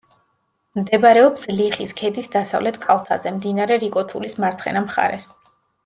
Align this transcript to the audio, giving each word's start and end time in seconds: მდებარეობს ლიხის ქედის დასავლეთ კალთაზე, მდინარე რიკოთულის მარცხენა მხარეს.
მდებარეობს 0.79 1.43
ლიხის 1.59 1.93
ქედის 2.01 2.31
დასავლეთ 2.37 2.79
კალთაზე, 2.89 3.35
მდინარე 3.39 3.79
რიკოთულის 3.87 4.39
მარცხენა 4.45 4.85
მხარეს. 4.91 5.31